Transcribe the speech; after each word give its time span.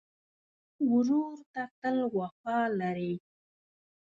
ورور 0.91 1.35
ته 1.53 1.63
تل 1.79 1.97
وفا 2.17 2.59
لرې. 2.79 3.13